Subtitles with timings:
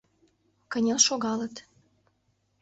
[0.71, 1.55] Кынел шогалыт.